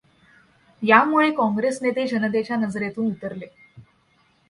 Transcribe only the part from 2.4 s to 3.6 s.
नजरेतून उतरले.